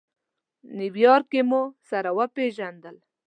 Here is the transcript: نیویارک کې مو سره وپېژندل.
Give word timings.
نیویارک 0.77 1.25
کې 1.31 1.41
مو 1.49 1.61
سره 1.89 2.09
وپېژندل. 2.17 2.95